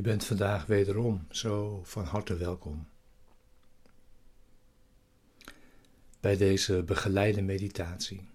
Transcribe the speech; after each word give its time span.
Je 0.00 0.06
bent 0.06 0.24
vandaag 0.24 0.66
wederom 0.66 1.26
zo 1.30 1.84
van 1.84 2.04
harte 2.04 2.36
welkom 2.36 2.88
bij 6.20 6.36
deze 6.36 6.82
begeleide 6.82 7.42
meditatie, 7.42 8.28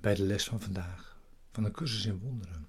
bij 0.00 0.14
de 0.14 0.22
les 0.22 0.44
van 0.44 0.60
vandaag, 0.60 1.20
van 1.52 1.62
de 1.62 1.70
cursus 1.70 2.06
in 2.06 2.18
wonderen. 2.18 2.68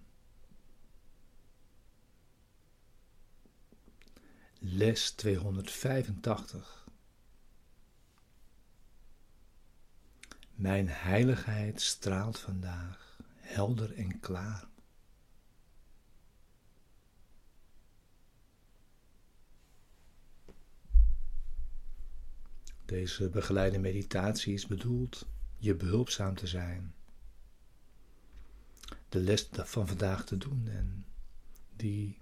Les 4.60 5.12
285. 5.12 6.88
Mijn 10.54 10.90
heiligheid 10.90 11.82
straalt 11.82 12.40
vandaag 12.40 13.18
helder 13.36 13.94
en 13.94 14.20
klaar. 14.20 14.71
Deze 22.92 23.30
begeleide 23.30 23.80
meditatie 23.80 24.54
is 24.54 24.68
bedoeld 24.68 25.28
je 25.58 25.76
behulpzaam 25.76 26.36
te 26.36 26.48
zijn, 26.48 26.94
de 29.10 29.20
les 29.20 29.50
van 29.52 29.88
vandaag 29.88 30.26
te 30.26 30.38
doen 30.38 30.68
en 30.68 31.06
die 31.76 32.18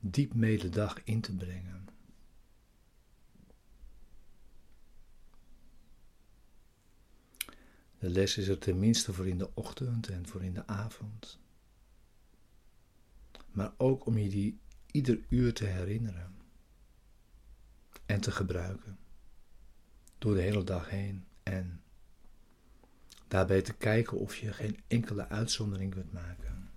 diep 0.00 0.34
mededag 0.34 1.04
in 1.04 1.20
te 1.20 1.36
brengen. 1.36 1.88
De 7.98 8.10
les 8.10 8.36
is 8.36 8.48
er 8.48 8.58
tenminste 8.58 9.12
voor 9.12 9.28
in 9.28 9.38
de 9.38 9.54
ochtend 9.54 10.08
en 10.08 10.26
voor 10.26 10.44
in 10.44 10.54
de 10.54 10.66
avond. 10.66 11.38
Maar 13.50 13.72
ook 13.76 14.06
om 14.06 14.18
je 14.18 14.28
die 14.28 14.58
ieder 14.90 15.24
uur 15.28 15.54
te 15.54 15.64
herinneren 15.64 16.36
en 18.06 18.20
te 18.20 18.30
gebruiken 18.30 19.04
door 20.18 20.34
de 20.34 20.40
hele 20.40 20.64
dag 20.64 20.90
heen 20.90 21.26
en 21.42 21.82
daarbij 23.28 23.62
te 23.62 23.72
kijken 23.72 24.18
of 24.18 24.36
je 24.36 24.52
geen 24.52 24.80
enkele 24.86 25.28
uitzondering 25.28 25.94
kunt 25.94 26.12
maken. 26.12 26.70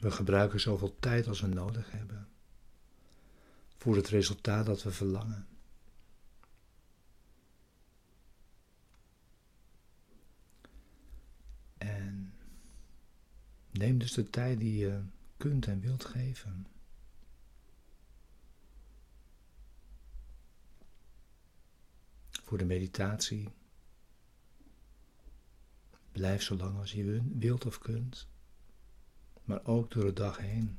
We 0.00 0.10
gebruiken 0.10 0.60
zoveel 0.60 0.96
tijd 0.98 1.28
als 1.28 1.40
we 1.40 1.46
nodig 1.46 1.90
hebben 1.90 2.28
voor 3.76 3.96
het 3.96 4.08
resultaat 4.08 4.66
dat 4.66 4.82
we 4.82 4.90
verlangen. 4.90 5.51
Neem 13.82 13.98
dus 13.98 14.12
de 14.12 14.30
tijd 14.30 14.58
die 14.58 14.76
je 14.76 15.02
kunt 15.36 15.66
en 15.66 15.80
wilt 15.80 16.04
geven. 16.04 16.66
Voor 22.30 22.58
de 22.58 22.64
meditatie. 22.64 23.48
Blijf 26.12 26.42
zo 26.42 26.56
lang 26.56 26.78
als 26.78 26.92
je 26.92 27.22
wilt 27.38 27.66
of 27.66 27.78
kunt 27.78 28.28
maar 29.44 29.64
ook 29.64 29.90
door 29.90 30.04
de 30.04 30.12
dag 30.12 30.36
heen. 30.36 30.78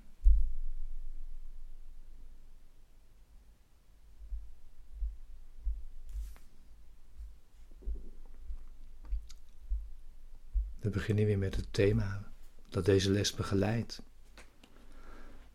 We 10.80 10.90
beginnen 10.90 11.26
weer 11.26 11.38
met 11.38 11.56
het 11.56 11.74
thema 11.74 12.33
dat 12.74 12.86
deze 12.86 13.12
les 13.12 13.34
begeleidt. 13.34 14.02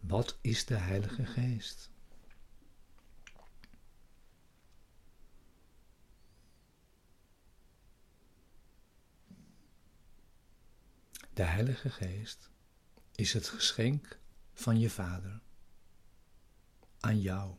Wat 0.00 0.38
is 0.40 0.64
de 0.64 0.74
Heilige 0.76 1.24
Geest? 1.24 1.90
De 11.32 11.42
Heilige 11.42 11.90
Geest 11.90 12.50
is 13.14 13.32
het 13.32 13.48
geschenk 13.48 14.18
van 14.52 14.78
je 14.78 14.90
Vader 14.90 15.40
aan 17.00 17.20
jou. 17.20 17.58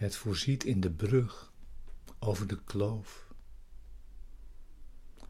Het 0.00 0.16
voorziet 0.16 0.64
in 0.64 0.80
de 0.80 0.90
brug 0.90 1.52
over 2.18 2.46
de 2.46 2.62
kloof 2.64 3.32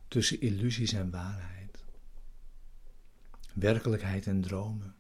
tussen 0.09 0.41
illusies 0.41 0.93
en 0.93 1.11
waarheid, 1.11 1.85
werkelijkheid 3.55 4.27
en 4.27 4.41
dromen. 4.41 4.97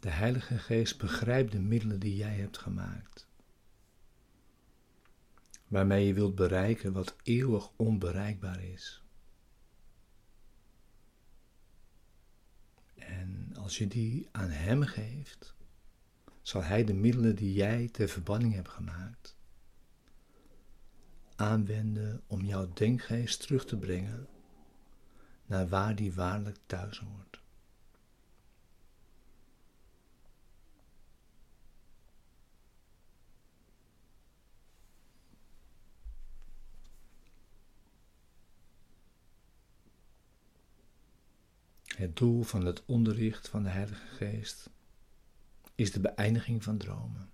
De 0.00 0.10
Heilige 0.10 0.58
Geest 0.58 0.98
begrijpt 0.98 1.52
de 1.52 1.60
middelen 1.60 2.00
die 2.00 2.16
jij 2.16 2.36
hebt 2.36 2.58
gemaakt. 2.58 3.28
Waarmee 5.68 6.06
je 6.06 6.14
wilt 6.14 6.34
bereiken 6.34 6.92
wat 6.92 7.16
eeuwig 7.22 7.70
onbereikbaar 7.76 8.62
is. 8.62 9.04
En 13.04 13.53
als 13.64 13.78
je 13.78 13.86
die 13.86 14.28
aan 14.32 14.50
Hem 14.50 14.82
geeft, 14.82 15.54
zal 16.42 16.62
Hij 16.62 16.84
de 16.84 16.94
middelen 16.94 17.36
die 17.36 17.52
jij 17.52 17.88
ter 17.88 18.08
verbanning 18.08 18.54
hebt 18.54 18.68
gemaakt, 18.68 19.36
aanwenden 21.36 22.22
om 22.26 22.44
jouw 22.44 22.72
denkgeest 22.72 23.40
terug 23.40 23.64
te 23.64 23.76
brengen 23.76 24.28
naar 25.46 25.68
waar 25.68 25.94
die 25.94 26.12
waarlijk 26.12 26.58
thuis 26.66 26.98
hoort. 26.98 27.40
Het 42.04 42.16
doel 42.16 42.42
van 42.42 42.66
het 42.66 42.84
onderricht 42.84 43.48
van 43.48 43.62
de 43.62 43.68
Heilige 43.68 44.06
Geest 44.06 44.70
is 45.74 45.92
de 45.92 46.00
beëindiging 46.00 46.62
van 46.62 46.78
dromen. 46.78 47.30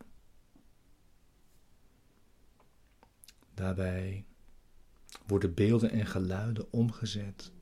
Daarbij 3.55 4.25
worden 5.27 5.55
beelden 5.55 5.91
en 5.91 6.07
geluiden 6.07 6.73
omgezet 6.73 7.53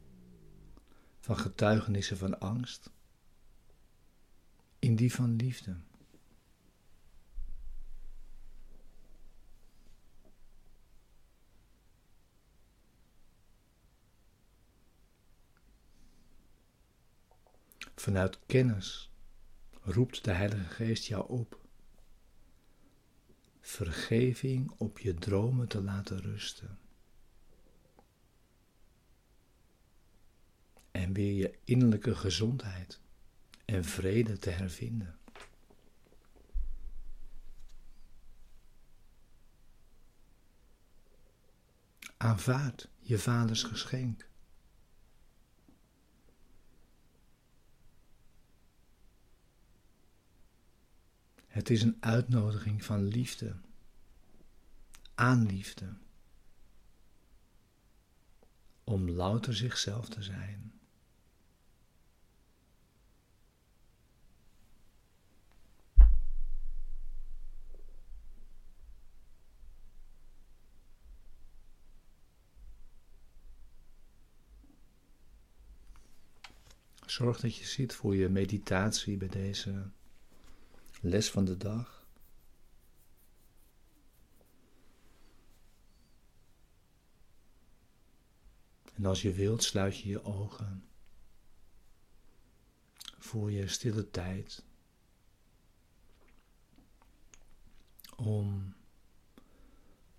van 1.20 1.38
getuigenissen 1.38 2.16
van 2.16 2.40
angst 2.40 2.90
in 4.78 4.96
die 4.96 5.14
van 5.14 5.36
liefde. 5.36 5.76
Vanuit 17.98 18.38
kennis 18.46 19.12
roept 19.82 20.24
de 20.24 20.30
Heilige 20.30 20.64
Geest 20.64 21.04
jou 21.04 21.28
op. 21.28 21.60
Vergeving 23.60 24.70
op 24.70 24.98
je 24.98 25.14
dromen 25.14 25.68
te 25.68 25.82
laten 25.82 26.20
rusten. 26.20 26.78
En 30.90 31.12
weer 31.12 31.34
je 31.34 31.58
innerlijke 31.64 32.14
gezondheid 32.14 33.00
en 33.64 33.84
vrede 33.84 34.38
te 34.38 34.50
hervinden. 34.50 35.18
Aanvaard 42.16 42.88
je 43.00 43.18
vaders 43.18 43.62
geschenk. 43.62 44.27
Het 51.58 51.70
is 51.70 51.82
een 51.82 51.96
uitnodiging 52.00 52.84
van 52.84 53.04
liefde, 53.04 53.56
aan 55.14 55.46
liefde, 55.46 55.96
om 58.84 59.10
louter 59.10 59.54
zichzelf 59.54 60.08
te 60.08 60.22
zijn. 60.22 60.72
Zorg 77.06 77.40
dat 77.40 77.56
je 77.56 77.64
ziet 77.64 77.94
voor 77.94 78.16
je 78.16 78.28
meditatie 78.28 79.16
bij 79.16 79.28
deze 79.28 79.90
les 81.00 81.30
van 81.30 81.44
de 81.44 81.56
dag. 81.56 82.06
En 88.94 89.04
als 89.04 89.22
je 89.22 89.32
wilt, 89.32 89.62
sluit 89.62 89.98
je 89.98 90.08
je 90.08 90.24
ogen 90.24 90.88
voor 93.18 93.52
je 93.52 93.68
stille 93.68 94.10
tijd 94.10 94.64
om 98.16 98.74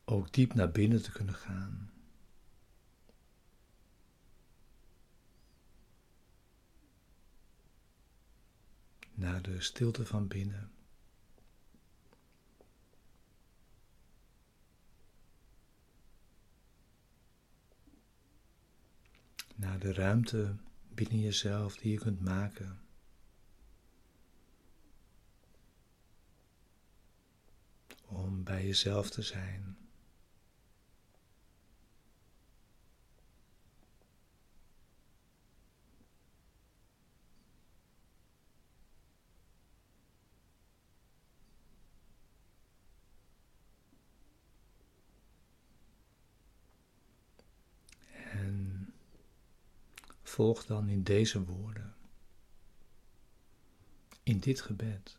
ook 0.05 0.33
diep 0.33 0.53
naar 0.53 0.71
binnen 0.71 1.01
te 1.01 1.11
kunnen 1.11 1.35
gaan. 1.35 1.98
Naar 9.19 9.41
de 9.41 9.61
stilte 9.61 10.05
van 10.05 10.27
binnen. 10.27 10.71
Naar 19.55 19.79
de 19.79 19.93
ruimte 19.93 20.55
binnen 20.93 21.19
jezelf 21.19 21.77
die 21.77 21.91
je 21.91 21.97
kunt 21.97 22.21
maken. 22.21 22.81
Om 28.05 28.43
bij 28.43 28.65
jezelf 28.65 29.09
te 29.09 29.21
zijn. 29.21 29.77
Volg 50.29 50.65
dan 50.65 50.89
in 50.89 51.03
deze 51.03 51.43
woorden, 51.43 51.95
in 54.23 54.39
dit 54.39 54.61
gebed. 54.61 55.17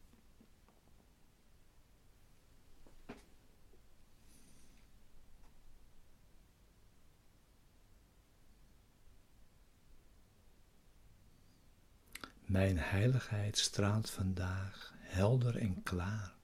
Mijn 12.44 12.78
heiligheid 12.78 13.58
straalt 13.58 14.10
vandaag 14.10 14.94
helder 14.98 15.56
en 15.56 15.82
klaar. 15.82 16.39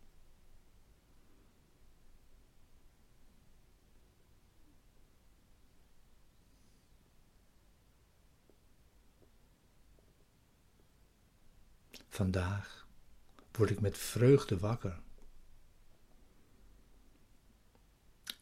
Vandaag 12.16 12.86
word 13.52 13.70
ik 13.70 13.80
met 13.80 13.98
vreugde 13.98 14.58
wakker 14.58 15.00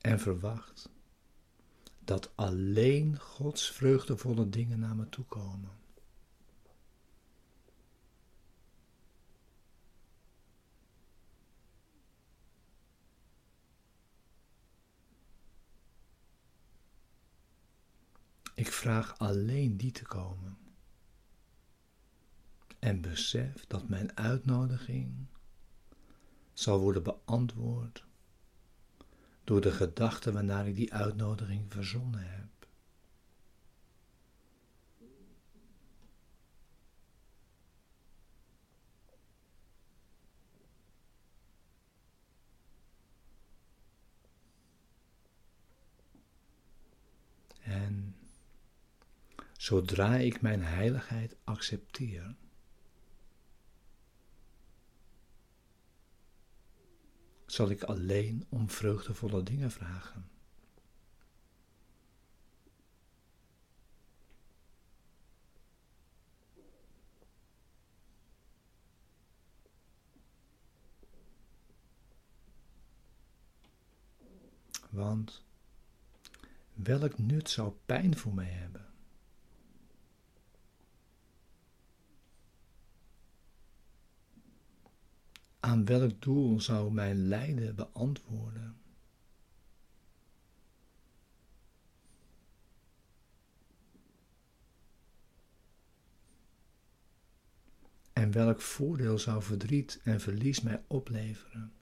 en 0.00 0.20
verwacht 0.20 0.88
dat 1.98 2.36
alleen 2.36 3.18
Gods 3.18 3.70
vreugdevolle 3.70 4.48
dingen 4.48 4.78
naar 4.78 4.96
me 4.96 5.08
toe 5.08 5.24
komen. 5.24 5.78
Ik 18.54 18.72
vraag 18.72 19.18
alleen 19.18 19.76
die 19.76 19.92
te 19.92 20.04
komen 20.04 20.63
en 22.84 23.00
besef 23.00 23.66
dat 23.66 23.88
mijn 23.88 24.16
uitnodiging 24.16 25.26
zal 26.52 26.78
worden 26.80 27.02
beantwoord 27.02 28.04
door 29.44 29.60
de 29.60 29.72
gedachte 29.72 30.32
waarnaar 30.32 30.68
ik 30.68 30.74
die 30.74 30.92
uitnodiging 30.92 31.72
verzonnen 31.72 32.30
heb. 32.30 32.66
En 47.60 48.16
zodra 49.52 50.16
ik 50.16 50.40
mijn 50.40 50.62
heiligheid 50.62 51.36
accepteer, 51.44 52.34
zal 57.54 57.70
ik 57.70 57.82
alleen 57.82 58.46
om 58.48 58.70
vreugdevolle 58.70 59.42
dingen 59.42 59.70
vragen. 59.70 60.28
Want 74.90 75.44
welk 76.72 77.18
nut 77.18 77.50
zou 77.50 77.72
pijn 77.86 78.16
voor 78.16 78.34
mij 78.34 78.50
hebben? 78.50 78.93
Aan 85.64 85.84
welk 85.84 86.22
doel 86.22 86.60
zou 86.60 86.92
mijn 86.92 87.28
lijden 87.28 87.74
beantwoorden? 87.74 88.76
En 98.12 98.32
welk 98.32 98.60
voordeel 98.60 99.18
zou 99.18 99.42
verdriet 99.42 100.00
en 100.02 100.20
verlies 100.20 100.60
mij 100.60 100.84
opleveren? 100.86 101.72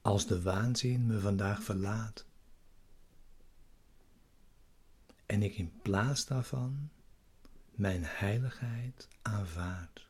Als 0.00 0.26
de 0.26 0.42
waanzin 0.42 1.06
me 1.06 1.20
vandaag 1.20 1.62
verlaat, 1.62 2.29
en 5.40 5.46
ik 5.46 5.56
in 5.56 5.72
plaats 5.82 6.26
daarvan 6.26 6.90
mijn 7.70 8.02
heiligheid 8.04 9.08
aanvaard. 9.22 10.09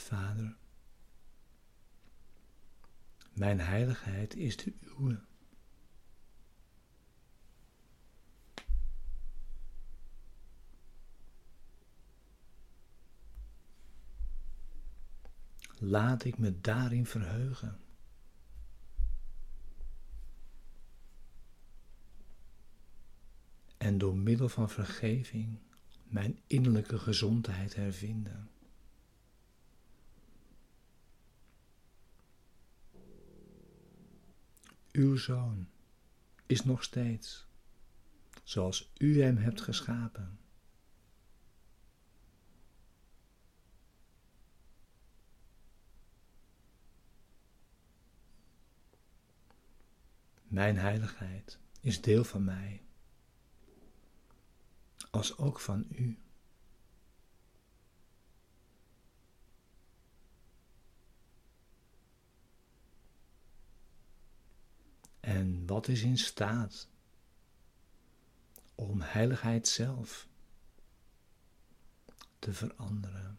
Vader. 0.00 0.56
Mijn 3.32 3.60
heiligheid 3.60 4.36
is 4.36 4.56
de 4.56 4.72
uwe. 4.80 5.20
Laat 15.78 16.24
ik 16.24 16.38
me 16.38 16.60
daarin 16.60 17.06
verheugen. 17.06 17.80
En 23.76 23.98
door 23.98 24.16
middel 24.16 24.48
van 24.48 24.70
vergeving 24.70 25.58
mijn 26.02 26.40
innerlijke 26.46 26.98
gezondheid 26.98 27.74
hervinden. 27.74 28.50
Uw 34.92 35.16
zoon 35.16 35.68
is 36.46 36.64
nog 36.64 36.82
steeds 36.82 37.48
zoals 38.42 38.90
u 38.98 39.22
hem 39.22 39.36
hebt 39.36 39.60
geschapen. 39.60 40.38
Mijn 50.50 50.76
heiligheid 50.76 51.58
is 51.80 52.00
deel 52.00 52.24
van 52.24 52.44
mij, 52.44 52.82
als 55.10 55.36
ook 55.36 55.60
van 55.60 55.86
u. 55.90 56.18
En 65.20 65.59
wat 65.70 65.88
is 65.88 66.02
in 66.02 66.18
staat 66.18 66.88
om 68.74 69.00
heiligheid 69.00 69.68
zelf 69.68 70.28
te 72.38 72.52
veranderen? 72.52 73.38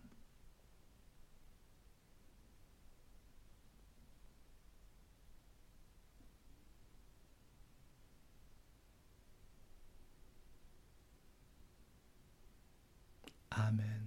Amen. 13.47 14.00